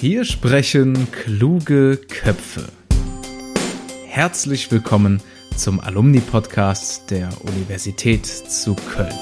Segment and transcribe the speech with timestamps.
[0.00, 2.64] Hier sprechen kluge Köpfe.
[4.06, 5.20] Herzlich willkommen
[5.58, 9.12] zum Alumni-Podcast der Universität zu Köln.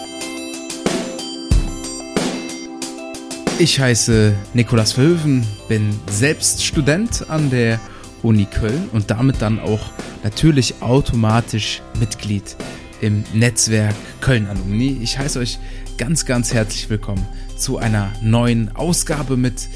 [3.58, 7.80] Ich heiße Nikolas Verhöfen, bin selbst Student an der
[8.22, 9.90] Uni Köln und damit dann auch
[10.22, 12.54] natürlich automatisch Mitglied
[13.00, 15.00] im Netzwerk Köln Alumni.
[15.02, 15.58] Ich heiße euch
[15.96, 17.26] ganz, ganz herzlich willkommen
[17.56, 19.68] zu einer neuen Ausgabe mit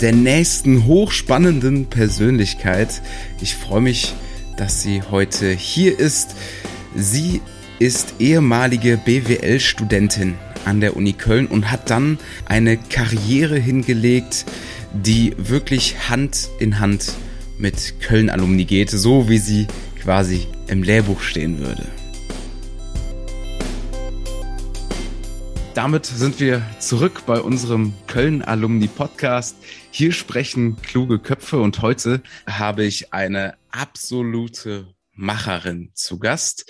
[0.00, 3.02] der nächsten hochspannenden Persönlichkeit.
[3.40, 4.14] Ich freue mich,
[4.56, 6.36] dass sie heute hier ist.
[6.94, 7.40] Sie
[7.78, 14.44] ist ehemalige BWL-Studentin an der Uni Köln und hat dann eine Karriere hingelegt,
[14.92, 17.12] die wirklich Hand in Hand
[17.58, 19.66] mit Köln-Alumni geht, so wie sie
[20.00, 21.86] quasi im Lehrbuch stehen würde.
[25.78, 29.56] Damit sind wir zurück bei unserem Köln-Alumni-Podcast.
[29.92, 36.68] Hier sprechen kluge Köpfe und heute habe ich eine absolute Macherin zu Gast.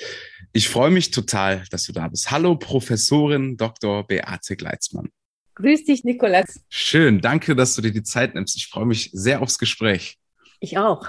[0.52, 2.30] Ich freue mich total, dass du da bist.
[2.30, 4.06] Hallo, Professorin Dr.
[4.06, 5.08] Beate Gleitzmann.
[5.54, 6.60] Grüß dich, Nikolas.
[6.68, 8.58] Schön, danke, dass du dir die Zeit nimmst.
[8.58, 10.18] Ich freue mich sehr aufs Gespräch.
[10.60, 11.08] Ich auch.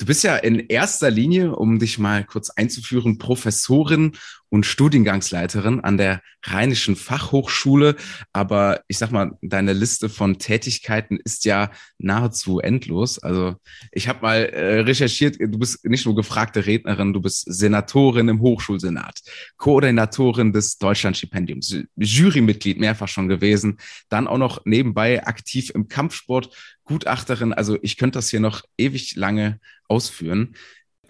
[0.00, 4.12] Du bist ja in erster Linie, um dich mal kurz einzuführen, Professorin
[4.48, 7.96] und Studiengangsleiterin an der Rheinischen Fachhochschule.
[8.32, 13.18] Aber ich sag mal, deine Liste von Tätigkeiten ist ja nahezu endlos.
[13.18, 13.56] Also
[13.92, 18.40] ich habe mal äh, recherchiert, du bist nicht nur gefragte Rednerin, du bist Senatorin im
[18.40, 19.20] Hochschulsenat,
[19.58, 23.76] Koordinatorin des Deutschlandstipendiums, Jurymitglied mehrfach schon gewesen,
[24.08, 27.52] dann auch noch nebenbei aktiv im Kampfsport, Gutachterin.
[27.52, 29.60] Also ich könnte das hier noch ewig lange
[29.90, 30.54] ausführen.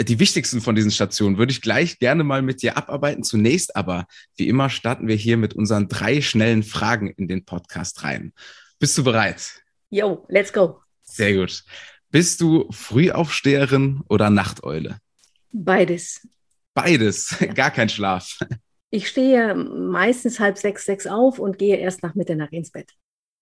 [0.00, 3.22] Die wichtigsten von diesen Stationen würde ich gleich gerne mal mit dir abarbeiten.
[3.22, 8.02] Zunächst aber, wie immer, starten wir hier mit unseren drei schnellen Fragen in den Podcast
[8.02, 8.32] rein.
[8.78, 9.62] Bist du bereit?
[9.90, 10.80] Yo, let's go.
[11.02, 11.64] Sehr gut.
[12.10, 14.98] Bist du Frühaufsteherin oder Nachteule?
[15.52, 16.26] Beides.
[16.72, 18.38] Beides, gar kein Schlaf.
[18.90, 22.90] Ich stehe meistens halb sechs, sechs auf und gehe erst nach Mitternacht ins Bett.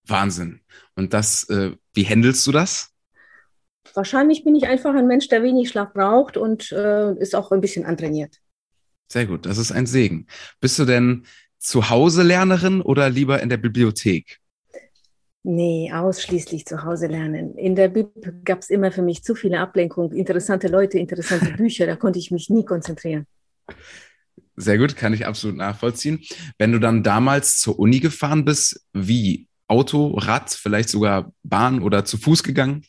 [0.06, 0.60] Wahnsinn.
[0.96, 2.90] Und das, äh, wie handelst du das?
[3.94, 7.60] Wahrscheinlich bin ich einfach ein Mensch, der wenig Schlaf braucht und äh, ist auch ein
[7.60, 8.40] bisschen antrainiert.
[9.10, 10.26] Sehr gut, das ist ein Segen.
[10.60, 11.24] Bist du denn
[11.58, 14.38] zu Hause Lernerin oder lieber in der Bibliothek?
[15.44, 17.56] Nee, ausschließlich zu Hause lernen.
[17.56, 18.10] In der Bib
[18.44, 22.30] gab es immer für mich zu viele Ablenkungen, interessante Leute, interessante Bücher, da konnte ich
[22.30, 23.26] mich nie konzentrieren.
[24.56, 26.20] Sehr gut, kann ich absolut nachvollziehen.
[26.58, 29.46] Wenn du dann damals zur Uni gefahren bist, wie?
[29.68, 32.84] Auto, Rad, vielleicht sogar Bahn oder zu Fuß gegangen?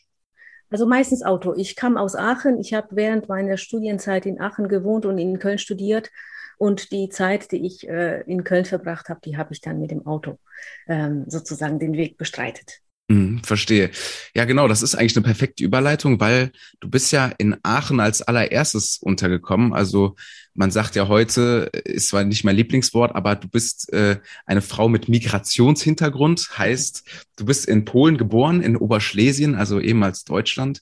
[0.70, 1.54] Also meistens Auto.
[1.56, 2.58] Ich kam aus Aachen.
[2.60, 6.10] Ich habe während meiner Studienzeit in Aachen gewohnt und in Köln studiert.
[6.58, 9.90] Und die Zeit, die ich äh, in Köln verbracht habe, die habe ich dann mit
[9.90, 10.38] dem Auto
[10.86, 12.80] ähm, sozusagen den Weg bestreitet.
[13.10, 13.90] Hm, verstehe.
[14.36, 18.22] Ja, genau, das ist eigentlich eine perfekte Überleitung, weil du bist ja in Aachen als
[18.22, 19.72] allererstes untergekommen.
[19.72, 20.14] Also
[20.54, 24.88] man sagt ja heute, ist zwar nicht mein Lieblingswort, aber du bist äh, eine Frau
[24.88, 27.04] mit Migrationshintergrund, heißt,
[27.36, 30.80] du bist in Polen geboren, in Oberschlesien, also ehemals Deutschland,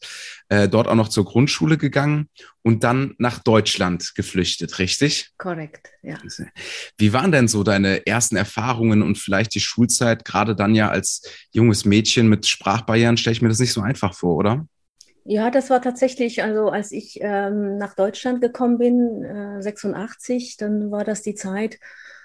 [0.48, 2.28] äh, dort auch noch zur Grundschule gegangen
[2.62, 5.30] und dann nach Deutschland geflüchtet, richtig?
[5.36, 6.18] Korrekt, ja.
[6.96, 11.22] Wie waren denn so deine ersten Erfahrungen und vielleicht die Schulzeit, gerade dann ja als
[11.52, 14.66] junges Mädchen mit Sprachbarrieren, stelle ich mir das nicht so einfach vor, oder?
[15.30, 20.90] Ja, das war tatsächlich, also als ich ähm, nach Deutschland gekommen bin, äh, 86, dann
[20.90, 21.74] war das die Zeit,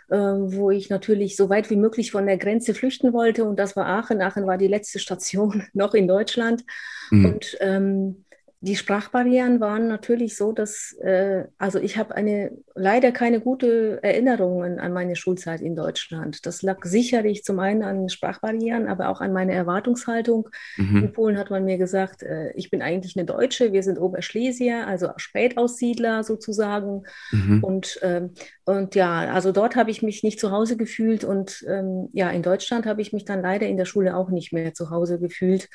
[0.08, 3.44] äh, wo ich natürlich so weit wie möglich von der Grenze flüchten wollte.
[3.44, 4.22] Und das war Aachen.
[4.22, 6.64] Aachen war die letzte Station noch in Deutschland.
[7.12, 7.26] Mhm.
[7.26, 8.23] Und ähm,
[8.64, 14.80] die Sprachbarrieren waren natürlich so, dass, äh, also ich habe eine leider keine gute Erinnerungen
[14.80, 16.46] an meine Schulzeit in Deutschland.
[16.46, 20.48] Das lag sicherlich zum einen an Sprachbarrieren, aber auch an meiner Erwartungshaltung.
[20.78, 20.96] Mhm.
[20.96, 24.88] In Polen hat man mir gesagt, äh, ich bin eigentlich eine Deutsche, wir sind Oberschlesier,
[24.88, 27.04] also Spätaussiedler sozusagen.
[27.32, 27.62] Mhm.
[27.66, 28.32] Und, ähm,
[28.64, 32.44] und ja, also dort habe ich mich nicht zu Hause gefühlt und ähm, ja, in
[32.44, 35.68] Deutschland habe ich mich dann leider in der Schule auch nicht mehr zu Hause gefühlt.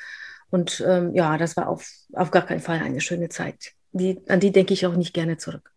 [0.51, 3.73] Und ähm, ja, das war auf, auf gar keinen Fall eine schöne Zeit.
[3.91, 5.71] Die, an die denke ich auch nicht gerne zurück.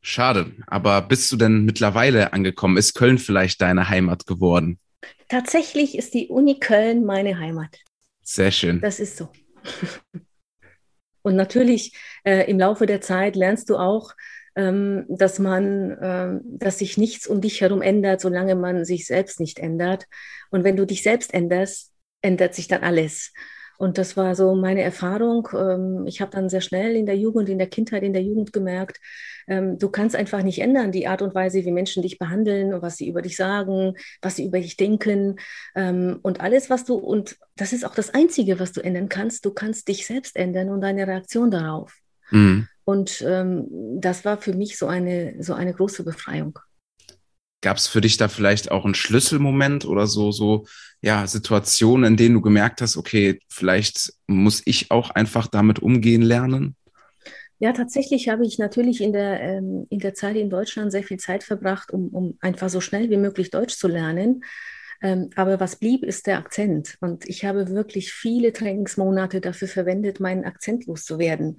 [0.00, 2.76] Schade, aber bist du denn mittlerweile angekommen?
[2.76, 4.78] Ist Köln vielleicht deine Heimat geworden?
[5.28, 7.78] Tatsächlich ist die Uni Köln meine Heimat.
[8.22, 8.80] Sehr schön.
[8.80, 9.28] Das ist so.
[11.22, 14.12] Und natürlich äh, im Laufe der Zeit lernst du auch,
[14.56, 19.40] ähm, dass man, ähm, dass sich nichts um dich herum ändert, solange man sich selbst
[19.40, 20.06] nicht ändert.
[20.50, 23.32] Und wenn du dich selbst änderst, ändert sich dann alles.
[23.78, 25.48] Und das war so meine Erfahrung.
[25.54, 28.52] Ähm, ich habe dann sehr schnell in der Jugend, in der Kindheit, in der Jugend
[28.52, 28.98] gemerkt,
[29.48, 32.82] ähm, du kannst einfach nicht ändern die Art und Weise, wie Menschen dich behandeln und
[32.82, 35.36] was sie über dich sagen, was sie über dich denken
[35.74, 39.44] ähm, und alles, was du, und das ist auch das Einzige, was du ändern kannst,
[39.44, 41.94] du kannst dich selbst ändern und deine Reaktion darauf.
[42.30, 42.68] Mhm.
[42.84, 46.58] Und das war für mich so eine, so eine große Befreiung.
[47.62, 50.66] Gab es für dich da vielleicht auch einen Schlüsselmoment oder so, so,
[51.00, 56.22] ja, Situationen, in denen du gemerkt hast, okay, vielleicht muss ich auch einfach damit umgehen
[56.22, 56.76] lernen?
[57.58, 61.18] Ja, tatsächlich habe ich natürlich in der, ähm, in der Zeit in Deutschland sehr viel
[61.18, 64.42] Zeit verbracht, um, um einfach so schnell wie möglich Deutsch zu lernen.
[65.02, 66.96] Ähm, aber was blieb, ist der Akzent.
[67.00, 71.56] Und ich habe wirklich viele Trainingsmonate dafür verwendet, meinen Akzent loszuwerden.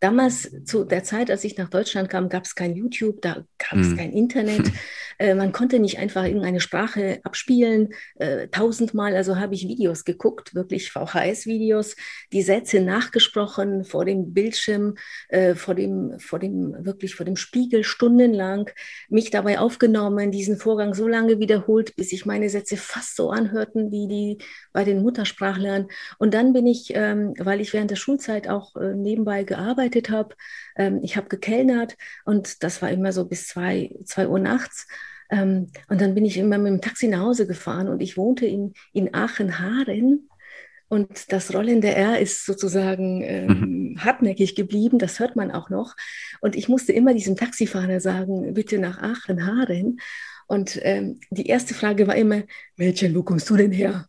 [0.00, 3.78] Damals, zu der Zeit, als ich nach Deutschland kam, gab es kein YouTube, da gab
[3.78, 3.96] es hm.
[3.96, 4.72] kein Internet.
[5.18, 7.94] Äh, man konnte nicht einfach irgendeine Sprache abspielen.
[8.16, 11.96] Äh, tausendmal, also habe ich Videos geguckt, wirklich VHS-Videos,
[12.32, 14.96] die Sätze nachgesprochen vor dem Bildschirm,
[15.28, 18.68] äh, vor dem, vor dem, wirklich vor dem Spiegel stundenlang,
[19.08, 23.90] mich dabei aufgenommen, diesen Vorgang so lange wiederholt, bis ich meine Sätze fast so anhörten
[23.90, 24.38] wie die
[24.72, 25.88] bei den Muttersprachlern.
[26.18, 30.34] Und dann bin ich, ähm, weil ich während der Schulzeit auch äh, nebenbei gearbeitet habe,
[30.76, 34.86] ähm, ich habe gekellnert und das war immer so bis zwei, zwei Uhr nachts.
[35.30, 38.46] Ähm, und dann bin ich immer mit dem Taxi nach Hause gefahren und ich wohnte
[38.46, 40.28] in, in Aachen-Haren.
[40.88, 44.04] Und das rollende R ist sozusagen ähm, mhm.
[44.04, 45.96] hartnäckig geblieben, das hört man auch noch.
[46.40, 49.98] Und ich musste immer diesem Taxifahrer sagen, bitte nach Aachen-Haren.
[50.46, 52.42] Und ähm, die erste Frage war immer,
[52.76, 54.06] Mädchen, wo kommst du denn her?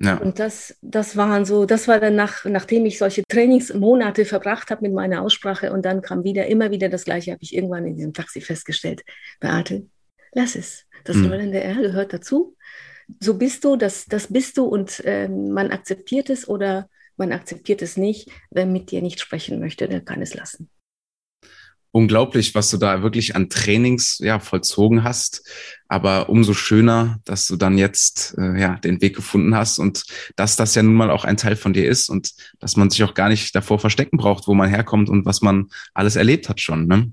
[0.00, 0.16] Ja.
[0.16, 4.82] Und das, das waren so, das war dann nach, nachdem ich solche Trainingsmonate verbracht habe
[4.82, 7.96] mit meiner Aussprache und dann kam wieder, immer wieder das Gleiche, habe ich irgendwann in
[7.96, 9.02] diesem Taxi festgestellt.
[9.40, 9.86] Beate,
[10.32, 10.84] lass es.
[11.04, 11.26] Das mhm.
[11.26, 12.56] rollende R gehört dazu.
[13.20, 17.82] So bist du, das, das bist du und äh, man akzeptiert es oder man akzeptiert
[17.82, 18.28] es nicht.
[18.50, 20.70] Wer mit dir nicht sprechen möchte, der kann es lassen
[21.94, 25.48] unglaublich, was du da wirklich an Trainings ja vollzogen hast.
[25.86, 30.04] Aber umso schöner, dass du dann jetzt äh, ja den Weg gefunden hast und
[30.34, 33.04] dass das ja nun mal auch ein Teil von dir ist und dass man sich
[33.04, 36.60] auch gar nicht davor verstecken braucht, wo man herkommt und was man alles erlebt hat
[36.60, 36.88] schon.
[36.88, 37.12] Ne?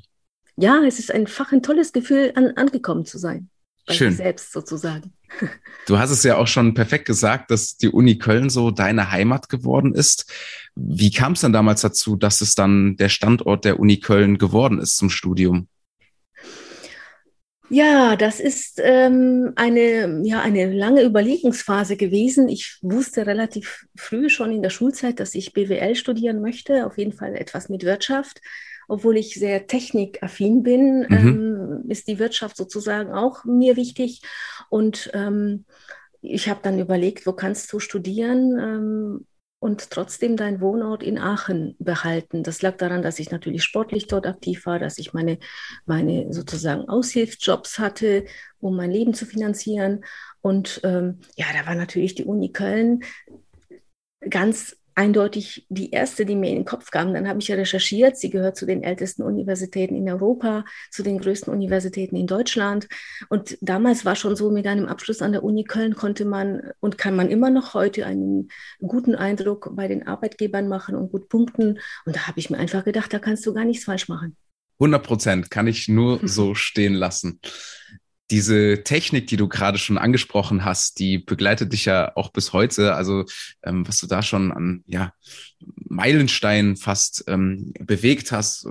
[0.57, 3.50] Ja, es ist einfach ein tolles Gefühl, an, angekommen zu sein.
[3.91, 4.15] Bei Schön.
[4.15, 5.13] selbst sozusagen.
[5.87, 9.49] Du hast es ja auch schon perfekt gesagt, dass die Uni Köln so deine Heimat
[9.49, 10.31] geworden ist.
[10.75, 14.79] Wie kam es dann damals dazu, dass es dann der Standort der Uni Köln geworden
[14.79, 15.67] ist zum Studium?
[17.69, 22.47] Ja, das ist ähm, eine, ja, eine lange Überlegungsphase gewesen.
[22.47, 27.13] Ich wusste relativ früh schon in der Schulzeit, dass ich BWL studieren möchte, auf jeden
[27.13, 28.41] Fall etwas mit Wirtschaft
[28.91, 31.17] obwohl ich sehr technikaffin bin, mhm.
[31.17, 34.21] ähm, ist die Wirtschaft sozusagen auch mir wichtig.
[34.69, 35.65] Und ähm,
[36.21, 38.59] ich habe dann überlegt, wo kannst du studieren?
[38.59, 39.27] Ähm,
[39.59, 42.41] und trotzdem deinen Wohnort in Aachen behalten.
[42.41, 45.37] Das lag daran, dass ich natürlich sportlich dort aktiv war, dass ich meine,
[45.85, 48.25] meine sozusagen Aushilfsjobs hatte,
[48.59, 50.03] um mein Leben zu finanzieren.
[50.41, 53.03] Und ähm, ja, da war natürlich die Uni Köln
[54.27, 57.13] ganz eindeutig die erste, die mir in den Kopf kam.
[57.13, 58.17] Dann habe ich ja recherchiert.
[58.17, 62.87] Sie gehört zu den ältesten Universitäten in Europa, zu den größten Universitäten in Deutschland.
[63.29, 66.97] Und damals war schon so, mit einem Abschluss an der Uni Köln konnte man und
[66.97, 68.49] kann man immer noch heute einen
[68.79, 71.79] guten Eindruck bei den Arbeitgebern machen und gut punkten.
[72.05, 74.35] Und da habe ich mir einfach gedacht, da kannst du gar nichts falsch machen.
[74.79, 77.39] 100 Prozent kann ich nur so stehen lassen
[78.31, 82.95] diese Technik, die du gerade schon angesprochen hast, die begleitet dich ja auch bis heute.
[82.95, 83.25] Also
[83.63, 85.13] ähm, was du da schon an ja,
[85.59, 88.65] Meilensteinen fast ähm, bewegt hast,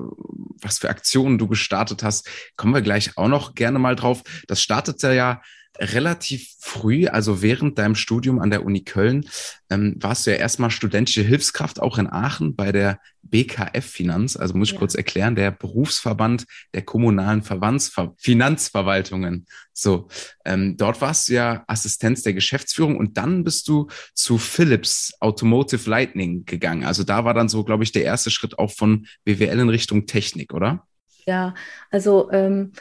[0.62, 4.23] was für Aktionen du gestartet hast, kommen wir gleich auch noch gerne mal drauf.
[4.49, 5.42] Das startete ja
[5.78, 9.26] relativ früh, also während deinem Studium an der Uni Köln,
[9.70, 12.99] ähm, warst du ja erstmal studentische Hilfskraft auch in Aachen bei der
[13.30, 14.37] BKF Finanz.
[14.37, 14.78] Also muss ich ja.
[14.78, 16.44] kurz erklären, der Berufsverband
[16.75, 19.46] der kommunalen Verbandsver Finanzverwaltungen.
[19.72, 20.08] So,
[20.44, 25.88] ähm, dort warst du ja Assistenz der Geschäftsführung und dann bist du zu Philips Automotive
[25.88, 26.84] Lightning gegangen.
[26.84, 30.06] Also da war dann so, glaube ich, der erste Schritt auch von BWL in Richtung
[30.06, 30.87] Technik, oder?
[31.26, 31.54] Ja,
[31.90, 32.72] also ähm,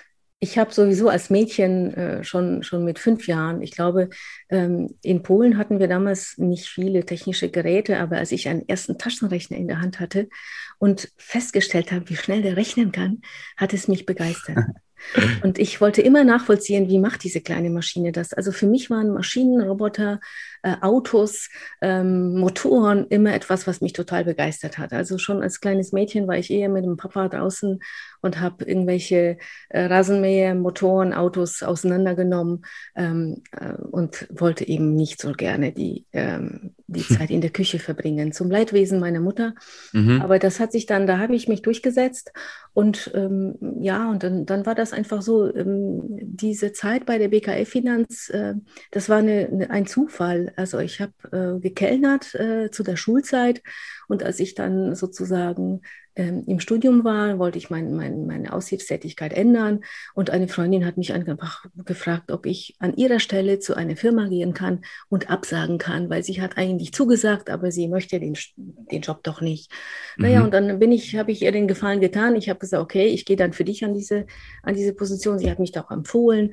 [0.41, 4.09] ich habe sowieso als Mädchen äh, schon, schon mit fünf Jahren, ich glaube,
[4.49, 8.97] ähm, in Polen hatten wir damals nicht viele technische Geräte, aber als ich einen ersten
[8.97, 10.29] Taschenrechner in der Hand hatte
[10.77, 13.21] und festgestellt habe, wie schnell der rechnen kann,
[13.57, 14.57] hat es mich begeistert.
[15.43, 18.33] Und ich wollte immer nachvollziehen, wie macht diese kleine Maschine das.
[18.33, 20.19] Also für mich waren Maschinen, Roboter,
[20.63, 21.49] äh, Autos,
[21.81, 24.93] ähm, Motoren immer etwas, was mich total begeistert hat.
[24.93, 27.79] Also schon als kleines Mädchen war ich eher mit dem Papa draußen
[28.21, 29.37] und habe irgendwelche
[29.69, 36.75] äh, Rasenmäher, Motoren, Autos auseinandergenommen ähm, äh, und wollte eben nicht so gerne die, ähm,
[36.87, 39.55] die Zeit in der Küche verbringen, zum Leidwesen meiner Mutter.
[39.93, 40.21] Mhm.
[40.21, 42.33] Aber das hat sich dann, da habe ich mich durchgesetzt
[42.73, 47.29] und ähm, ja, und dann, dann war das einfach so, ähm, diese Zeit bei der
[47.29, 48.55] BKF Finanz, äh,
[48.91, 50.48] das war eine, eine, ein Zufall.
[50.55, 53.61] Also ich habe äh, gekellnert äh, zu der Schulzeit
[54.07, 55.81] und als ich dann sozusagen
[56.19, 59.81] ähm, im Studium war, wollte ich mein, mein, meine Aushilfstätigkeit ändern.
[60.13, 64.27] Und eine Freundin hat mich einfach gefragt, ob ich an ihrer Stelle zu einer Firma
[64.27, 69.01] gehen kann und absagen kann, weil sie hat eigentlich zugesagt, aber sie möchte den, den
[69.01, 69.71] Job doch nicht.
[70.17, 70.23] Mhm.
[70.23, 72.35] Naja, und dann bin ich, habe ich ihr den Gefallen getan.
[72.35, 74.25] Ich habe gesagt, okay, ich gehe dann für dich an diese,
[74.61, 75.39] an diese Position.
[75.39, 76.51] Sie hat mich da auch empfohlen.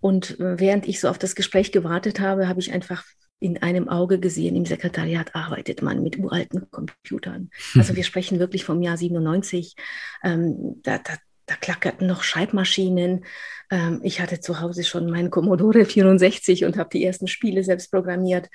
[0.00, 3.04] Und äh, während ich so auf das Gespräch gewartet habe, habe ich einfach
[3.38, 7.50] in einem Auge gesehen, im Sekretariat arbeitet man mit uralten Computern.
[7.74, 9.76] Also wir sprechen wirklich vom Jahr 97.
[10.24, 13.24] Ähm, da, da, da klackerten noch Schreibmaschinen.
[13.70, 17.90] Ähm, ich hatte zu Hause schon meinen Commodore 64 und habe die ersten Spiele selbst
[17.90, 18.48] programmiert.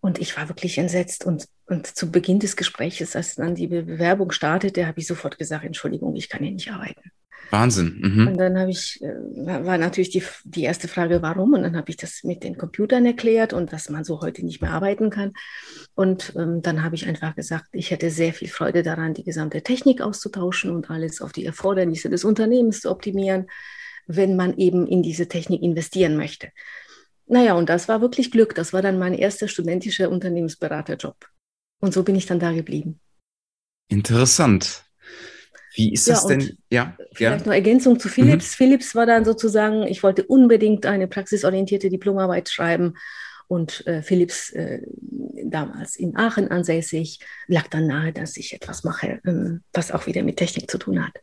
[0.00, 1.24] Und ich war wirklich entsetzt.
[1.24, 5.64] Und, und zu Beginn des Gesprächs, als dann die Bewerbung startete, habe ich sofort gesagt,
[5.64, 7.12] Entschuldigung, ich kann hier nicht arbeiten.
[7.50, 8.00] Wahnsinn.
[8.00, 8.28] Mhm.
[8.28, 11.54] Und dann habe ich, äh, war natürlich die, die erste Frage, warum?
[11.54, 14.60] Und dann habe ich das mit den Computern erklärt und dass man so heute nicht
[14.60, 15.32] mehr arbeiten kann.
[15.94, 19.62] Und ähm, dann habe ich einfach gesagt, ich hätte sehr viel Freude daran, die gesamte
[19.62, 23.46] Technik auszutauschen und alles auf die Erfordernisse des Unternehmens zu optimieren,
[24.06, 26.48] wenn man eben in diese Technik investieren möchte.
[27.26, 28.54] Naja, und das war wirklich Glück.
[28.54, 31.16] Das war dann mein erster studentischer Unternehmensberaterjob.
[31.80, 33.00] Und so bin ich dann da geblieben.
[33.88, 34.85] Interessant.
[35.76, 36.56] Wie ist das denn?
[36.70, 37.46] Ja, vielleicht ja.
[37.46, 38.52] noch Ergänzung zu Philips.
[38.52, 38.56] Mhm.
[38.56, 42.94] Philips war dann sozusagen, ich wollte unbedingt eine praxisorientierte Diplomarbeit schreiben.
[43.48, 44.80] Und äh, Philips, äh,
[45.44, 50.24] damals in Aachen ansässig, lag dann nahe, dass ich etwas mache, ähm, was auch wieder
[50.24, 51.20] mit Technik zu tun hat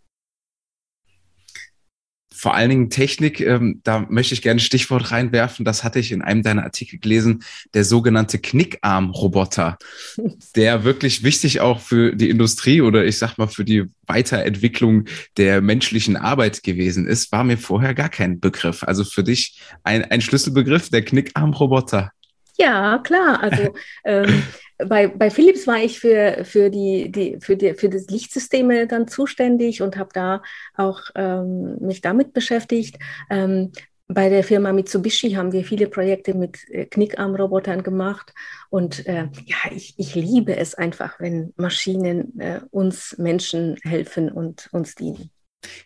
[2.33, 5.65] vor allen Dingen Technik, ähm, da möchte ich gerne ein Stichwort reinwerfen.
[5.65, 9.77] Das hatte ich in einem deiner Artikel gelesen, der sogenannte Knickarm-Roboter,
[10.55, 15.05] der wirklich wichtig auch für die Industrie oder ich sag mal für die Weiterentwicklung
[15.37, 18.83] der menschlichen Arbeit gewesen ist, war mir vorher gar kein Begriff.
[18.83, 22.11] Also für dich ein, ein Schlüsselbegriff, der Knickarm-Roboter.
[22.57, 23.41] Ja, klar.
[23.41, 24.43] Also ähm,
[24.77, 29.07] bei, bei Philips war ich für, für, die, die, für, die, für das Lichtsysteme dann
[29.07, 30.41] zuständig und habe da
[30.75, 32.97] auch ähm, mich damit beschäftigt.
[33.29, 33.71] Ähm,
[34.07, 38.33] bei der Firma Mitsubishi haben wir viele Projekte mit äh, Knickarmrobotern gemacht.
[38.69, 44.69] Und äh, ja, ich, ich liebe es einfach, wenn Maschinen äh, uns Menschen helfen und
[44.71, 45.31] uns dienen.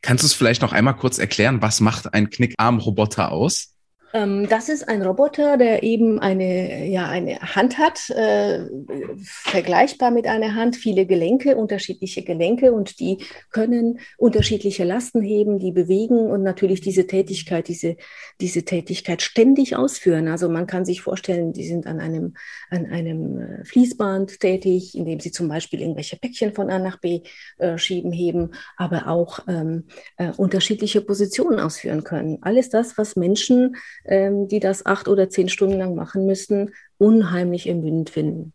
[0.01, 3.76] Kannst du es vielleicht noch einmal kurz erklären, was macht ein Knickarmroboter aus?
[4.13, 8.65] Ähm, das ist ein Roboter, der eben eine, ja, eine Hand hat, äh,
[9.21, 15.71] vergleichbar mit einer Hand, viele Gelenke, unterschiedliche Gelenke und die können unterschiedliche Lasten heben, die
[15.71, 17.97] bewegen und natürlich diese Tätigkeit, diese,
[18.39, 20.29] diese Tätigkeit ständig ausführen.
[20.29, 22.35] Also man kann sich vorstellen, die sind an einem,
[22.69, 27.23] an einem äh, Fließband tätig, indem sie zum Beispiel irgendwelche Päckchen von A nach B
[27.57, 29.85] äh, schieben, heben, aber auch ähm,
[30.15, 32.37] äh, unterschiedliche Positionen ausführen können.
[32.41, 33.75] Alles das, was Menschen
[34.07, 38.53] ähm, die das acht oder zehn Stunden lang machen müssten, unheimlich ermüdend finden.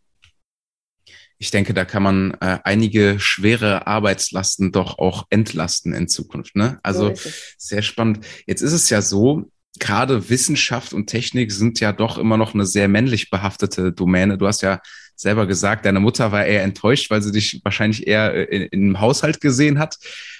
[1.37, 6.55] Ich denke, da kann man äh, einige schwere Arbeitslasten doch auch entlasten in Zukunft.
[6.55, 6.79] Ne?
[6.83, 8.25] Also so sehr spannend.
[8.45, 12.65] Jetzt ist es ja so, gerade Wissenschaft und Technik sind ja doch immer noch eine
[12.65, 14.37] sehr männlich behaftete Domäne.
[14.37, 14.79] Du hast ja
[15.15, 18.83] selber gesagt, deine Mutter war eher enttäuscht, weil sie dich wahrscheinlich eher äh, in, in
[18.83, 19.97] einem Haushalt gesehen hat.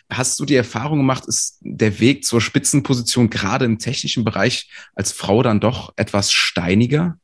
[0.09, 5.11] Hast du die Erfahrung gemacht, ist der Weg zur Spitzenposition gerade im technischen Bereich als
[5.11, 7.17] Frau dann doch etwas steiniger?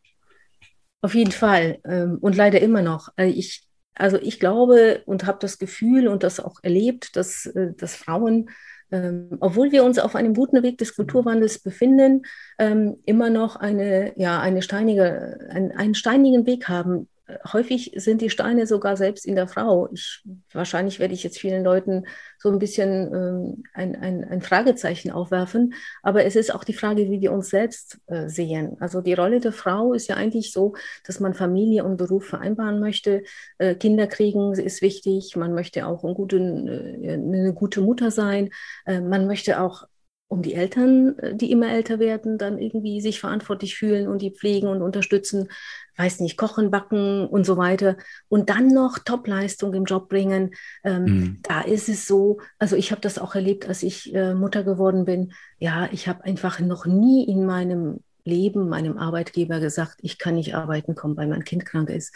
[1.02, 3.10] Auf jeden Fall ähm, und leider immer noch.
[3.18, 3.64] Äh, ich,
[3.96, 8.50] also ich glaube und habe das Gefühl und das auch erlebt, dass, äh, dass Frauen
[8.92, 12.24] ähm, obwohl wir uns auf einem guten Weg des Kulturwandels befinden,
[12.58, 17.08] ähm, immer noch eine, ja, eine steinige, ein, einen steinigen Weg haben,
[17.52, 19.90] häufig sind die Steine sogar selbst in der Frau.
[19.94, 22.06] Ich, wahrscheinlich werde ich jetzt vielen Leuten
[22.38, 27.10] so ein bisschen ähm, ein, ein, ein, Fragezeichen aufwerfen, aber es ist auch die Frage,
[27.10, 28.78] wie wir uns selbst äh, sehen.
[28.80, 30.74] Also die Rolle der Frau ist ja eigentlich so,
[31.06, 33.24] dass man Familie und Beruf vereinbaren möchte.
[33.58, 38.50] Äh, Kinder kriegen ist wichtig, man möchte auch ein guten, äh, eine gute Mutter sein,
[38.86, 39.89] äh, man möchte auch
[40.30, 44.32] um die Eltern, äh, die immer älter werden, dann irgendwie sich verantwortlich fühlen und die
[44.32, 45.50] pflegen und unterstützen,
[45.98, 47.98] weiß nicht, kochen, backen und so weiter
[48.30, 50.52] und dann noch Topleistung im Job bringen.
[50.84, 51.40] Ähm, mhm.
[51.42, 55.04] Da ist es so, also ich habe das auch erlebt, als ich äh, Mutter geworden
[55.04, 55.34] bin.
[55.58, 60.56] Ja, ich habe einfach noch nie in meinem Leben meinem Arbeitgeber gesagt, ich kann nicht
[60.56, 62.16] arbeiten kommen, weil mein Kind krank ist.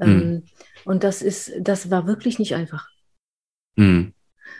[0.00, 0.42] Ähm, mhm.
[0.86, 2.88] Und das ist, das war wirklich nicht einfach.
[3.76, 4.14] Mhm.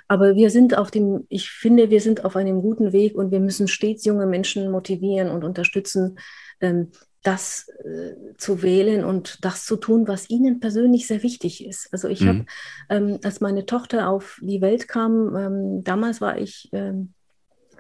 [0.08, 3.40] Aber wir sind auf dem, ich finde, wir sind auf einem guten Weg und wir
[3.40, 6.18] müssen stets junge Menschen motivieren und unterstützen,
[6.60, 6.90] ähm,
[7.22, 11.88] das äh, zu wählen und das zu tun, was ihnen persönlich sehr wichtig ist.
[11.92, 12.28] Also ich mhm.
[12.28, 12.44] habe,
[12.88, 16.70] ähm, als meine Tochter auf die Welt kam, ähm, damals war ich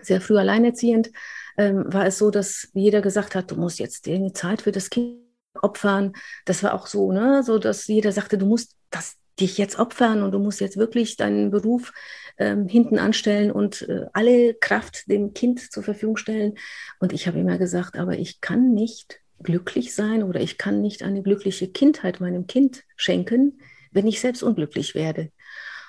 [0.02, 1.10] sehr früh alleinerziehend,
[1.56, 5.18] war es so, dass jeder gesagt hat, du musst jetzt eine Zeit für das Kind
[5.54, 6.12] opfern.
[6.44, 10.22] Das war auch so, ne, so dass jeder sagte, du musst das dich jetzt opfern
[10.22, 11.92] und du musst jetzt wirklich deinen Beruf
[12.38, 16.54] ähm, hinten anstellen und äh, alle Kraft dem Kind zur Verfügung stellen.
[16.98, 21.02] Und ich habe immer gesagt, aber ich kann nicht glücklich sein oder ich kann nicht
[21.02, 23.60] eine glückliche Kindheit meinem Kind schenken,
[23.90, 25.30] wenn ich selbst unglücklich werde.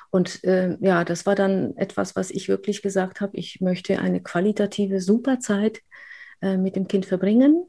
[0.09, 4.21] Und äh, ja, das war dann etwas, was ich wirklich gesagt habe, ich möchte eine
[4.21, 5.81] qualitative Superzeit
[6.41, 7.65] äh, mit dem Kind verbringen.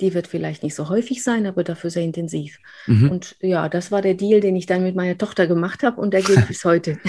[0.00, 2.58] Die wird vielleicht nicht so häufig sein, aber dafür sehr intensiv.
[2.86, 3.10] Mhm.
[3.10, 6.12] Und ja, das war der Deal, den ich dann mit meiner Tochter gemacht habe und
[6.12, 6.98] der gilt bis heute.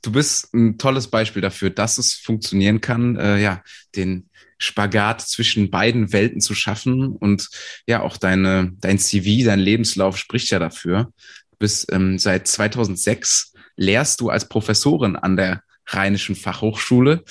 [0.00, 3.62] Du bist ein tolles Beispiel dafür, dass es funktionieren kann, äh, ja,
[3.96, 7.48] den Spagat zwischen beiden Welten zu schaffen und
[7.86, 11.12] ja, auch deine, dein CV, dein Lebenslauf spricht ja dafür.
[11.50, 17.24] Du bist ähm, seit 2006 lehrst du als Professorin an der Rheinischen Fachhochschule.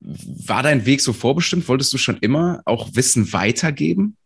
[0.00, 1.68] War dein Weg so vorbestimmt?
[1.68, 4.16] Wolltest du schon immer auch Wissen weitergeben?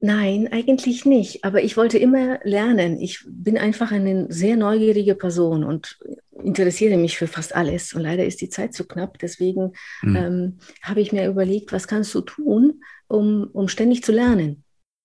[0.00, 1.44] Nein, eigentlich nicht.
[1.44, 3.00] Aber ich wollte immer lernen.
[3.00, 5.98] Ich bin einfach eine sehr neugierige Person und
[6.42, 7.94] interessiere mich für fast alles.
[7.94, 9.18] Und leider ist die Zeit zu knapp.
[9.18, 10.16] Deswegen mhm.
[10.16, 14.62] ähm, habe ich mir überlegt, was kannst du tun, um, um ständig zu lernen?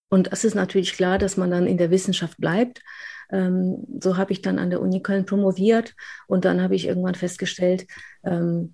[0.09, 2.81] Und es ist natürlich klar, dass man dann in der Wissenschaft bleibt.
[3.31, 5.95] Ähm, so habe ich dann an der Uni Köln promoviert
[6.27, 7.85] und dann habe ich irgendwann festgestellt,
[8.25, 8.73] ähm,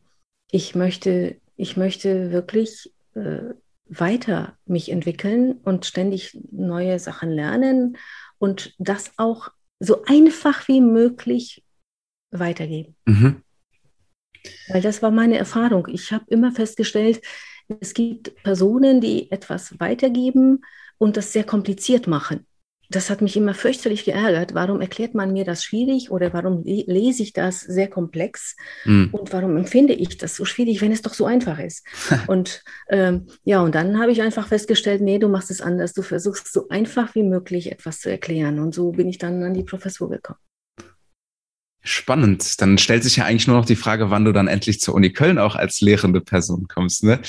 [0.52, 3.54] ich möchte, ich möchte wirklich äh,
[3.88, 7.98] weiter mich entwickeln und ständig neue Sachen lernen
[8.38, 9.50] und das auch
[9.80, 11.64] so einfach wie möglich
[12.32, 12.96] weitergeben.
[13.06, 13.42] Mhm.
[14.68, 15.88] Weil das war meine Erfahrung.
[15.92, 17.22] Ich habe immer festgestellt,
[17.80, 20.64] es gibt Personen, die etwas weitergeben
[20.98, 22.46] und das sehr kompliziert machen
[22.90, 24.54] das hat mich immer fürchterlich geärgert.
[24.54, 29.10] Warum erklärt man mir das schwierig oder warum lese ich das sehr komplex mhm.
[29.12, 31.86] und warum empfinde ich das so schwierig, wenn es doch so einfach ist?
[32.28, 35.94] und ähm, ja, und dann habe ich einfach festgestellt, nee, du machst es anders.
[35.94, 38.60] Du versuchst so einfach wie möglich etwas zu erklären.
[38.60, 40.40] Und so bin ich dann an die Professur gekommen.
[41.88, 42.60] Spannend.
[42.62, 45.12] Dann stellt sich ja eigentlich nur noch die Frage, wann du dann endlich zur Uni
[45.14, 47.04] Köln auch als lehrende Person kommst.
[47.04, 47.20] Ne?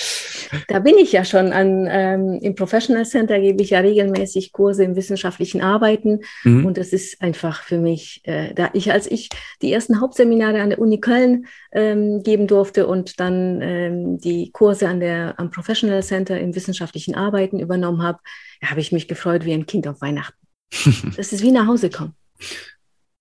[0.69, 4.85] Da bin ich ja schon an, ähm, im Professional Center gebe ich ja regelmäßig Kurse
[4.85, 6.21] im wissenschaftlichen Arbeiten.
[6.45, 6.65] Mhm.
[6.65, 9.29] Und das ist einfach für mich, äh, da ich, als ich
[9.61, 14.89] die ersten Hauptseminare an der Uni Köln ähm, geben durfte und dann ähm, die Kurse
[14.89, 18.21] an der, am Professional Center im wissenschaftlichen Arbeiten übernommen habe,
[18.65, 20.39] habe ich mich gefreut wie ein Kind auf Weihnachten.
[21.17, 22.15] das ist wie nach Hause kommen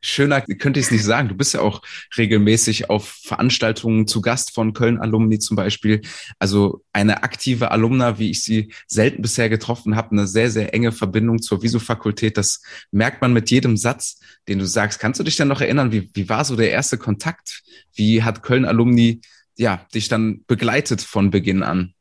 [0.05, 1.29] schöner könnte ich es nicht sagen.
[1.29, 1.81] Du bist ja auch
[2.17, 6.01] regelmäßig auf Veranstaltungen zu Gast von Köln-Alumni zum Beispiel.
[6.39, 10.91] Also eine aktive Alumna, wie ich sie selten bisher getroffen habe, eine sehr, sehr enge
[10.91, 12.37] Verbindung zur Visu-Fakultät.
[12.37, 14.99] Das merkt man mit jedem Satz, den du sagst.
[14.99, 17.63] Kannst du dich dann noch erinnern, wie, wie war so der erste Kontakt?
[17.93, 19.21] Wie hat Köln-Alumni
[19.57, 21.93] ja, dich dann begleitet von Beginn an?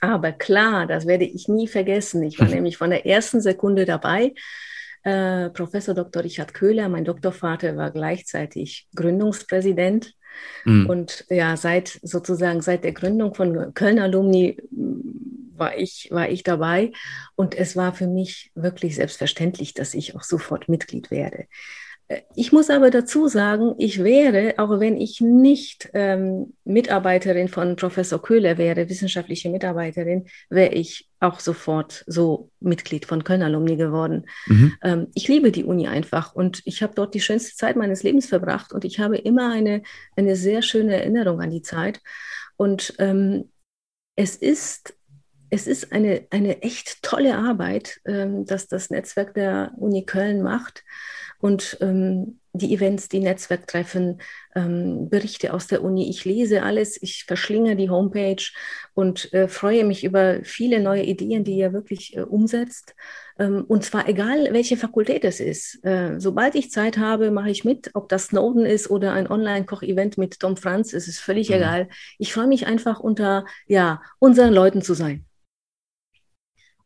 [0.00, 2.22] Aber klar, das werde ich nie vergessen.
[2.22, 4.34] Ich war nämlich von der ersten Sekunde dabei.
[5.02, 6.24] Äh, Professor Dr.
[6.24, 10.14] Richard Köhler, mein Doktorvater, war gleichzeitig Gründungspräsident.
[10.64, 10.88] Mhm.
[10.88, 16.42] Und ja, seit sozusagen seit der Gründung von Köln Alumni mm, war ich, war ich
[16.42, 16.92] dabei.
[17.34, 21.46] Und es war für mich wirklich selbstverständlich, dass ich auch sofort Mitglied werde.
[22.34, 28.22] Ich muss aber dazu sagen, ich wäre, auch wenn ich nicht ähm, Mitarbeiterin von Professor
[28.22, 34.24] Köhler wäre, wissenschaftliche Mitarbeiterin, wäre ich auch sofort so Mitglied von Köln Alumni geworden.
[34.46, 34.74] Mhm.
[34.82, 38.26] Ähm, ich liebe die Uni einfach und ich habe dort die schönste Zeit meines Lebens
[38.26, 39.82] verbracht und ich habe immer eine,
[40.16, 42.00] eine sehr schöne Erinnerung an die Zeit.
[42.56, 43.50] Und ähm,
[44.16, 44.94] es ist
[45.50, 50.84] es ist eine, eine echt tolle Arbeit, ähm, dass das Netzwerk der Uni Köln macht
[51.40, 54.20] und ähm, die Events, die Netzwerktreffen,
[54.54, 56.08] ähm, Berichte aus der Uni.
[56.08, 58.42] Ich lese alles, ich verschlinge die Homepage
[58.94, 62.94] und äh, freue mich über viele neue Ideen, die ihr wirklich äh, umsetzt.
[63.38, 65.84] Ähm, und zwar egal, welche Fakultät es ist.
[65.84, 67.90] Äh, sobald ich Zeit habe, mache ich mit.
[67.94, 71.56] Ob das Snowden ist oder ein Online-Koch-Event mit Tom Franz, ist es völlig mhm.
[71.56, 71.88] egal.
[72.18, 75.24] Ich freue mich einfach unter ja, unseren Leuten zu sein.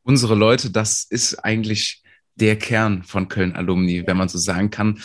[0.02, 2.01] Unsere Leute, das ist eigentlich
[2.36, 5.00] der Kern von Köln Alumni, wenn man so sagen kann.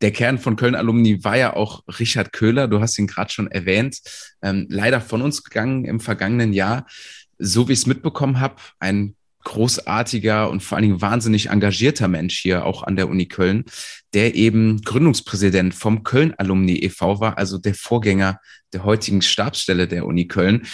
[0.00, 3.50] Der Kern von Köln Alumni war ja auch Richard Köhler, du hast ihn gerade schon
[3.50, 4.00] erwähnt,
[4.42, 6.86] ähm, leider von uns gegangen im vergangenen Jahr.
[7.38, 9.14] So wie ich es mitbekommen habe, ein
[9.44, 13.64] großartiger und vor allen Dingen wahnsinnig engagierter Mensch hier auch an der Uni Köln,
[14.14, 17.20] der eben Gründungspräsident vom Köln Alumni e.V.
[17.20, 18.38] war, also der Vorgänger
[18.72, 20.66] der heutigen Stabsstelle der Uni Köln.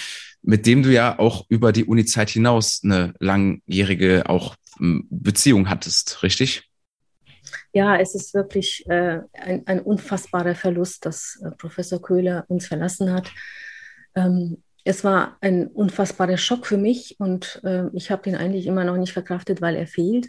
[0.43, 6.65] mit dem du ja auch über die Uni-Zeit hinaus eine langjährige auch Beziehung hattest, richtig?
[7.73, 13.13] Ja, es ist wirklich äh, ein, ein, unfassbarer Verlust, dass äh, Professor Köhler uns verlassen
[13.13, 13.31] hat.
[14.15, 18.85] Ähm, es war ein unfassbarer Schock für mich und äh, ich habe ihn eigentlich immer
[18.85, 20.29] noch nicht verkraftet, weil er fehlt.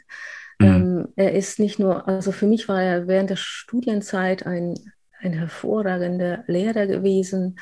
[0.59, 0.67] Mhm.
[0.67, 4.75] Ähm, er ist nicht nur, also für mich war er während der Studienzeit ein,
[5.19, 7.59] ein hervorragender Lehrer gewesen,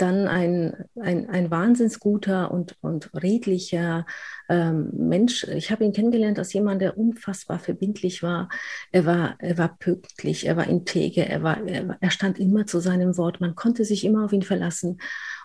[0.00, 4.06] dann ein, ein, ein wahnsinnsguter und, und redlicher
[4.48, 5.44] ähm, Mensch.
[5.44, 8.48] Ich habe ihn kennengelernt als jemand, der unfassbar verbindlich war.
[8.92, 12.80] Er war, er war pünktlich, er war integer, er, war, er, er stand immer zu
[12.80, 13.40] seinem Wort.
[13.40, 15.00] Man konnte sich immer auf ihn verlassen.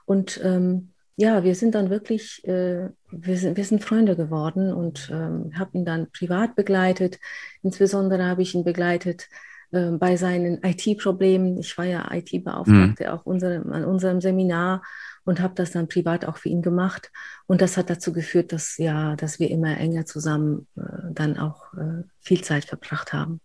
[0.06, 5.10] Und ähm, ja, wir sind dann wirklich, äh, wir, sind, wir sind Freunde geworden und
[5.12, 7.20] ähm, habe ihn dann privat begleitet.
[7.62, 9.30] Insbesondere habe ich ihn begleitet
[9.72, 11.60] äh, bei seinen IT-Problemen.
[11.60, 13.10] Ich war ja IT-Beauftragte mhm.
[13.10, 14.84] auch unserem, an unserem Seminar
[15.24, 17.12] und habe das dann privat auch für ihn gemacht.
[17.48, 21.74] Und das hat dazu geführt, dass ja, dass wir immer enger zusammen äh, dann auch
[21.74, 23.42] äh, viel Zeit verbracht haben.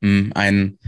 [0.00, 0.78] Mhm, ein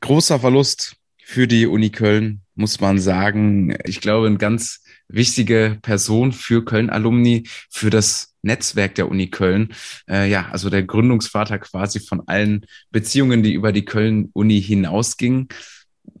[0.00, 3.76] großer Verlust für die Uni Köln, muss man sagen.
[3.84, 9.74] Ich glaube, eine ganz wichtige Person für Köln-Alumni, für das Netzwerk der Uni Köln.
[10.08, 15.48] Äh, ja, also der Gründungsvater quasi von allen Beziehungen, die über die Köln-Uni hinausgingen.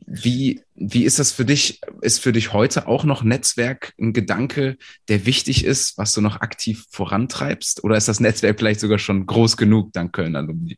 [0.06, 1.80] Wie, wie ist das für dich?
[2.00, 4.76] Ist für dich heute auch noch Netzwerk ein Gedanke,
[5.08, 7.82] der wichtig ist, was du noch aktiv vorantreibst?
[7.82, 10.76] Oder ist das Netzwerk vielleicht sogar schon groß genug dank Köln-Alumni?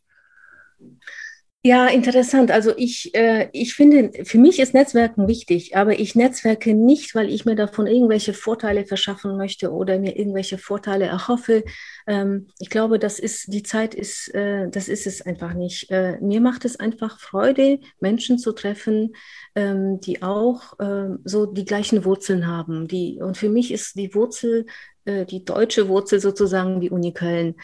[1.64, 2.52] Ja, interessant.
[2.52, 7.28] Also ich, äh, ich finde, für mich ist Netzwerken wichtig, aber ich netzwerke nicht, weil
[7.28, 11.64] ich mir davon irgendwelche Vorteile verschaffen möchte oder mir irgendwelche Vorteile erhoffe.
[12.06, 15.90] Ähm, ich glaube, das ist, die Zeit ist, äh, das ist es einfach nicht.
[15.90, 19.14] Äh, mir macht es einfach Freude, Menschen zu treffen,
[19.56, 22.86] ähm, die auch äh, so die gleichen Wurzeln haben.
[22.86, 24.64] Die, und für mich ist die Wurzel
[25.04, 27.56] äh, die deutsche Wurzel sozusagen die Uni Köln.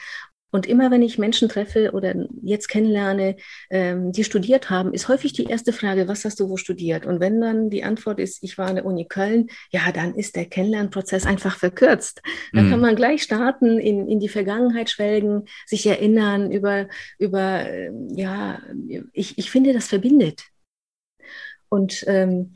[0.54, 3.34] Und immer wenn ich Menschen treffe oder jetzt kennenlerne,
[3.70, 7.06] ähm, die studiert haben, ist häufig die erste Frage, was hast du wo studiert?
[7.06, 10.36] Und wenn dann die Antwort ist, ich war an der Uni Köln, ja, dann ist
[10.36, 12.22] der Kennenlernprozess einfach verkürzt.
[12.52, 12.70] Dann mhm.
[12.70, 16.86] kann man gleich starten, in, in die Vergangenheit schwelgen, sich erinnern über,
[17.18, 18.62] über äh, ja,
[19.12, 20.44] ich, ich finde, das verbindet.
[21.68, 22.52] Und ähm,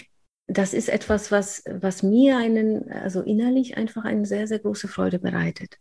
[0.46, 5.18] das ist etwas, was, was mir einen, also innerlich einfach eine sehr, sehr große Freude
[5.18, 5.78] bereitet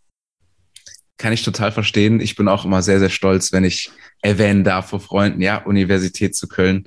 [1.18, 2.20] kann ich total verstehen.
[2.20, 6.36] Ich bin auch immer sehr, sehr stolz, wenn ich erwähnen darf vor Freunden, ja, Universität
[6.36, 6.86] zu Köln,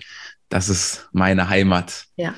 [0.48, 2.06] das ist meine Heimat.
[2.16, 2.34] Ja.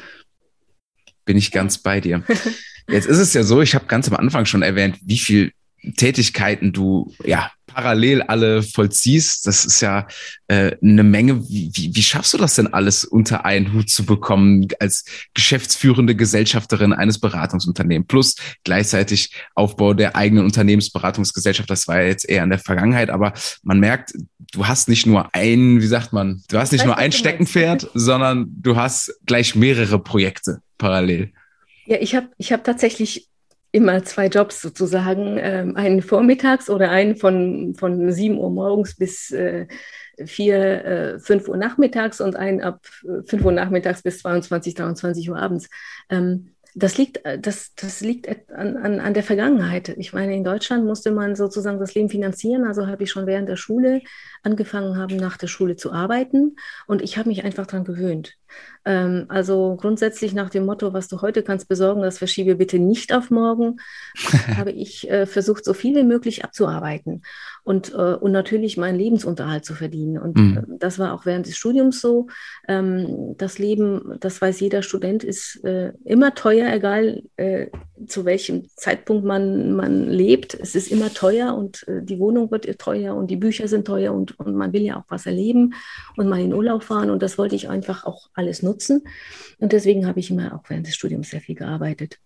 [1.24, 2.22] Bin ich ganz bei dir.
[2.88, 5.52] Jetzt ist es ja so, ich habe ganz am Anfang schon erwähnt, wie viel
[5.96, 9.46] Tätigkeiten du ja parallel alle vollziehst.
[9.46, 10.06] Das ist ja
[10.48, 11.48] äh, eine Menge.
[11.48, 16.14] Wie, wie, wie schaffst du das denn alles unter einen Hut zu bekommen als geschäftsführende
[16.14, 21.70] Gesellschafterin eines Beratungsunternehmens plus gleichzeitig Aufbau der eigenen Unternehmensberatungsgesellschaft?
[21.70, 24.12] Das war ja jetzt eher in der Vergangenheit, aber man merkt,
[24.52, 28.46] du hast nicht nur ein, wie sagt man, du hast nicht nur ein Steckenpferd, sondern
[28.60, 31.32] du hast gleich mehrere Projekte parallel.
[31.86, 33.28] Ja, ich habe ich hab tatsächlich
[33.72, 39.30] immer zwei Jobs sozusagen, ähm, einen vormittags oder einen von, von 7 Uhr morgens bis
[39.32, 39.66] äh,
[40.24, 45.30] 4, äh, 5 Uhr nachmittags und einen ab 5 äh, Uhr nachmittags bis 22, 23
[45.30, 45.68] Uhr abends.
[46.10, 49.90] Ähm, das liegt, äh, das, das liegt an, an, an der Vergangenheit.
[49.90, 52.64] Ich meine, in Deutschland musste man sozusagen das Leben finanzieren.
[52.64, 54.02] Also habe ich schon während der Schule
[54.42, 56.56] angefangen haben, nach der Schule zu arbeiten.
[56.86, 58.34] Und ich habe mich einfach daran gewöhnt.
[58.84, 63.12] Ähm, also grundsätzlich nach dem Motto, was du heute kannst besorgen, das verschiebe bitte nicht
[63.12, 63.76] auf morgen,
[64.56, 67.22] habe ich äh, versucht, so viel wie möglich abzuarbeiten
[67.64, 70.18] und, äh, und natürlich meinen Lebensunterhalt zu verdienen.
[70.18, 70.56] Und mhm.
[70.56, 72.26] äh, das war auch während des Studiums so.
[72.66, 77.68] Ähm, das Leben, das weiß jeder Student, ist äh, immer teuer, egal äh,
[78.06, 80.54] zu welchem Zeitpunkt man, man lebt.
[80.54, 84.12] Es ist immer teuer und äh, die Wohnung wird teuer und die Bücher sind teuer
[84.12, 85.74] und, und man will ja auch was erleben
[86.16, 87.10] und mal in Urlaub fahren.
[87.10, 89.02] Und das wollte ich einfach auch alles nutzen.
[89.58, 92.18] Und deswegen habe ich immer auch während des Studiums sehr viel gearbeitet.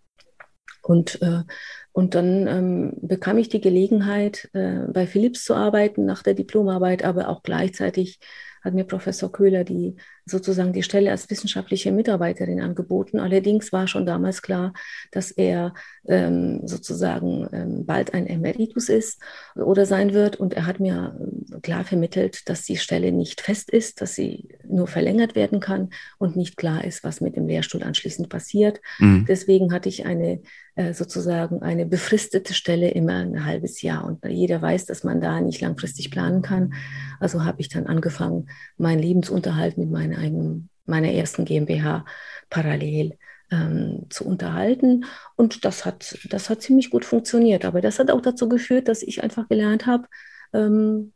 [0.83, 1.43] Und, äh,
[1.93, 7.05] und dann ähm, bekam ich die Gelegenheit, äh, bei Philips zu arbeiten nach der Diplomarbeit,
[7.05, 8.21] aber auch gleichzeitig
[8.63, 13.21] hat mir Professor Köhler die sozusagen die Stelle als wissenschaftliche Mitarbeiterin angeboten.
[13.21, 14.73] Allerdings war schon damals klar,
[15.13, 15.73] dass er
[16.09, 19.23] ähm, sozusagen ähm, bald ein Emeritus ist
[19.55, 20.37] oder sein wird.
[20.37, 24.49] Und er hat mir ähm, klar vermittelt, dass die Stelle nicht fest ist, dass sie
[24.69, 28.81] nur verlängert werden kann und nicht klar ist, was mit dem Lehrstuhl anschließend passiert.
[28.99, 29.27] Mhm.
[29.29, 30.41] Deswegen hatte ich eine
[30.77, 34.05] äh, sozusagen eine befristete Stelle immer ein halbes Jahr.
[34.05, 36.75] Und jeder weiß, dass man da nicht langfristig planen kann.
[37.19, 42.05] Also habe ich dann angefangen, meinen Lebensunterhalt mit meiner eigenen, meiner ersten GmbH
[42.51, 43.19] parallel
[43.51, 45.05] ähm, zu unterhalten.
[45.37, 47.65] Und das hat, das hat ziemlich gut funktioniert.
[47.65, 50.07] Aber das hat auch dazu geführt, dass ich einfach gelernt habe,
[50.53, 51.13] ähm,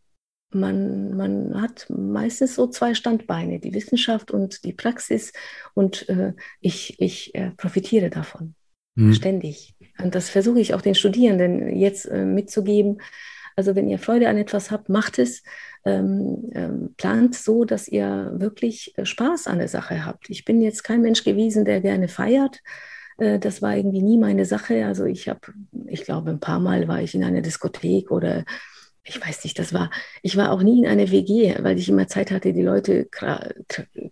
[0.52, 5.32] man, man hat meistens so zwei Standbeine, die Wissenschaft und die Praxis.
[5.74, 8.54] Und äh, ich, ich äh, profitiere davon
[8.96, 9.14] hm.
[9.14, 9.74] ständig.
[9.98, 13.00] Und das versuche ich auch den Studierenden jetzt äh, mitzugeben.
[13.56, 15.42] Also wenn ihr Freude an etwas habt, macht es.
[15.84, 20.28] Ähm, ähm, plant so, dass ihr wirklich äh, Spaß an der Sache habt.
[20.28, 22.60] Ich bin jetzt kein Mensch gewesen, der gerne feiert.
[23.16, 24.84] Äh, das war irgendwie nie meine Sache.
[24.84, 25.40] Also ich habe,
[25.86, 28.44] ich glaube, ein paar Mal war ich in einer Diskothek oder
[29.04, 29.90] ich weiß nicht, das war,
[30.22, 33.08] ich war auch nie in einer WG, weil ich immer Zeit hatte, die Leute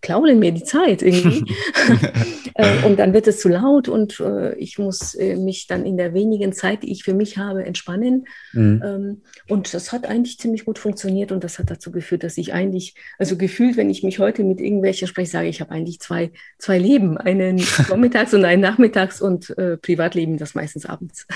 [0.01, 1.45] klauen mir die Zeit irgendwie.
[2.55, 5.97] Äh, und dann wird es zu laut und äh, ich muss äh, mich dann in
[5.97, 8.27] der wenigen Zeit, die ich für mich habe, entspannen.
[8.53, 8.83] Mhm.
[8.85, 12.53] Ähm, und das hat eigentlich ziemlich gut funktioniert und das hat dazu geführt, dass ich
[12.53, 16.33] eigentlich, also gefühlt, wenn ich mich heute mit irgendwelchen spreche, sage ich, habe eigentlich zwei,
[16.59, 21.29] zwei Leben, einen vormittags und einen nachmittags und Privatleben, das meistens abends.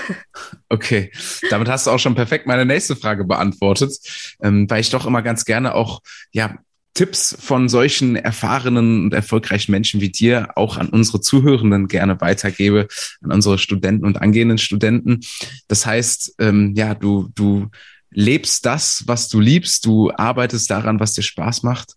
[0.67, 1.09] okay,
[1.49, 3.97] damit hast du auch schon perfekt meine nächste Frage beantwortet beantwortet,
[4.41, 6.01] ähm, weil ich doch immer ganz gerne auch,
[6.31, 6.55] ja,
[6.95, 12.87] Tipps von solchen erfahrenen und erfolgreichen Menschen wie dir auch an unsere Zuhörenden gerne weitergebe,
[13.23, 15.21] an unsere Studenten und angehenden Studenten.
[15.67, 17.69] Das heißt, ähm, ja, du, du
[18.11, 21.95] lebst das, was du liebst, du arbeitest daran, was dir Spaß macht.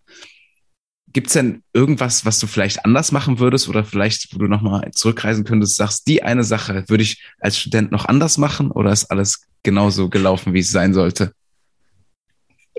[1.13, 4.89] Gibt es denn irgendwas, was du vielleicht anders machen würdest oder vielleicht, wo du nochmal
[4.93, 9.11] zurückreisen könntest, sagst, die eine Sache würde ich als Student noch anders machen oder ist
[9.11, 11.33] alles genauso gelaufen, wie es sein sollte?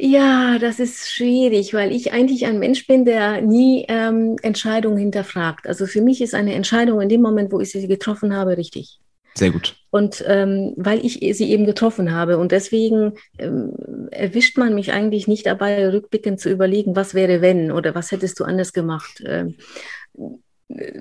[0.01, 5.67] Ja, das ist schwierig, weil ich eigentlich ein Mensch bin, der nie ähm, Entscheidungen hinterfragt.
[5.67, 9.01] Also für mich ist eine Entscheidung in dem Moment, wo ich sie getroffen habe, richtig.
[9.35, 9.77] Sehr gut.
[9.91, 15.29] Und ähm, weil ich sie eben getroffen habe und deswegen ähm, erwischt man mich eigentlich
[15.29, 19.23] nicht dabei, rückblickend zu überlegen, was wäre wenn oder was hättest du anders gemacht.
[19.27, 19.57] Ähm,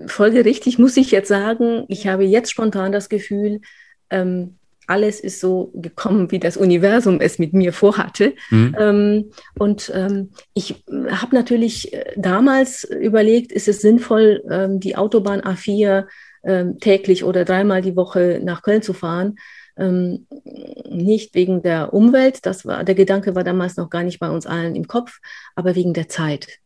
[0.07, 3.61] folgerichtig muss ich jetzt sagen, ich habe jetzt spontan das Gefühl,
[4.09, 8.33] ähm, alles ist so gekommen, wie das Universum es mit mir vorhatte.
[8.49, 8.75] Mhm.
[8.79, 15.41] Ähm, und ähm, ich habe natürlich äh, damals überlegt, ist es sinnvoll, ähm, die Autobahn
[15.41, 16.05] A4
[16.43, 19.35] ähm, täglich oder dreimal die Woche nach Köln zu fahren.
[19.77, 20.25] Ähm,
[20.89, 24.47] nicht wegen der Umwelt, das war, der Gedanke war damals noch gar nicht bei uns
[24.47, 25.19] allen im Kopf,
[25.55, 26.59] aber wegen der Zeit.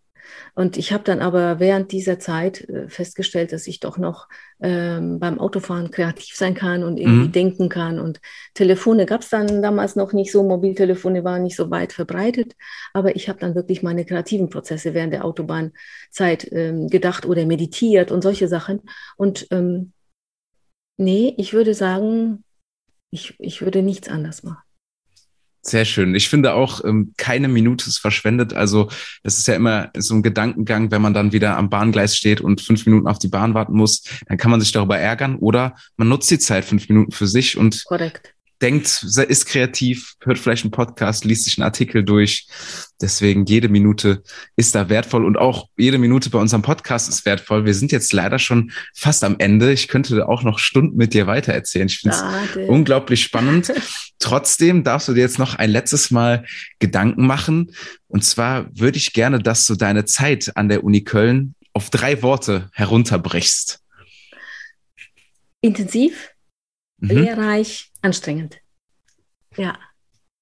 [0.54, 4.28] Und ich habe dann aber während dieser Zeit äh, festgestellt, dass ich doch noch
[4.62, 7.32] ähm, beim Autofahren kreativ sein kann und irgendwie mhm.
[7.32, 8.00] denken kann.
[8.00, 8.20] Und
[8.54, 12.56] Telefone gab es dann damals noch nicht so, Mobiltelefone waren nicht so weit verbreitet.
[12.94, 18.12] Aber ich habe dann wirklich meine kreativen Prozesse während der Autobahnzeit ähm, gedacht oder meditiert
[18.12, 18.82] und solche Sachen.
[19.18, 19.94] Und ähm,
[20.98, 22.44] nee, ich würde sagen,
[23.12, 24.64] ich, ich würde nichts anders machen.
[25.64, 26.16] Sehr schön.
[26.16, 28.54] Ich finde auch, ähm, keine Minute ist verschwendet.
[28.54, 28.90] Also
[29.24, 32.62] das ist ja immer so ein Gedankengang, wenn man dann wieder am Bahngleis steht und
[32.62, 36.10] fünf Minuten auf die Bahn warten muss, dann kann man sich darüber ärgern oder man
[36.10, 40.72] nutzt die Zeit fünf Minuten für sich und Korrekt denkt, ist kreativ, hört vielleicht einen
[40.72, 42.48] Podcast, liest sich einen Artikel durch.
[43.02, 44.24] Deswegen jede Minute
[44.56, 47.66] ist da wertvoll und auch jede Minute bei unserem Podcast ist wertvoll.
[47.66, 49.72] Wir sind jetzt leider schon fast am Ende.
[49.72, 51.88] Ich könnte auch noch Stunden mit dir weitererzählen.
[51.88, 53.74] Ich finde es unglaublich spannend.
[54.20, 56.46] Trotzdem darfst du dir jetzt noch ein letztes Mal
[56.80, 57.72] Gedanken machen.
[58.08, 62.22] Und zwar würde ich gerne, dass du deine Zeit an der Uni Köln auf drei
[62.22, 63.80] Worte herunterbrichst.
[65.62, 66.31] Intensiv,
[67.02, 67.10] mhm.
[67.10, 68.58] lehrreich, anstrengend.
[69.58, 69.78] Ja,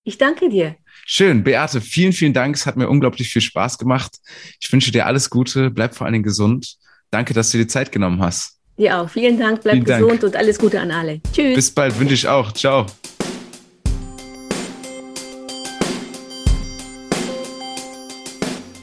[0.03, 0.75] ich danke dir.
[1.05, 1.43] Schön.
[1.43, 2.55] Beate, vielen, vielen Dank.
[2.55, 4.17] Es hat mir unglaublich viel Spaß gemacht.
[4.59, 5.71] Ich wünsche dir alles Gute.
[5.71, 6.77] Bleib vor allen Dingen gesund.
[7.09, 8.59] Danke, dass du dir Zeit genommen hast.
[8.77, 9.09] Dir auch.
[9.09, 9.61] Vielen Dank.
[9.63, 10.23] Bleib vielen gesund Dank.
[10.23, 11.21] und alles Gute an alle.
[11.33, 11.55] Tschüss.
[11.55, 11.99] Bis bald.
[11.99, 12.51] Wünsche ich auch.
[12.53, 12.85] Ciao.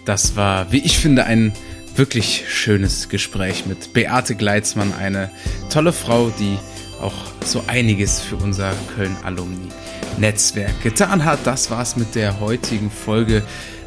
[0.05, 1.53] Das war, wie ich finde, ein
[1.97, 5.31] wirklich schönes Gespräch mit Beate Gleitzmann, eine
[5.71, 6.59] tolle Frau, die
[7.01, 11.41] auch so einiges für unser Köln-Alumni-Netzwerk getan hat.
[11.45, 13.43] Das war's mit der heutigen Folge.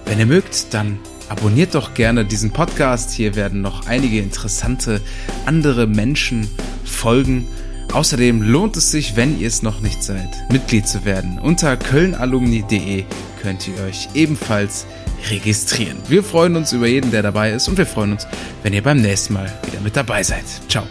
[0.05, 3.11] Wenn ihr mögt, dann abonniert doch gerne diesen Podcast.
[3.11, 5.01] Hier werden noch einige interessante
[5.45, 6.47] andere Menschen
[6.83, 7.47] folgen.
[7.93, 11.39] Außerdem lohnt es sich, wenn ihr es noch nicht seid, Mitglied zu werden.
[11.39, 13.03] Unter kölnalumni.de
[13.41, 14.85] könnt ihr euch ebenfalls
[15.29, 15.97] registrieren.
[16.07, 18.27] Wir freuen uns über jeden, der dabei ist und wir freuen uns,
[18.63, 20.45] wenn ihr beim nächsten Mal wieder mit dabei seid.
[20.69, 20.83] Ciao.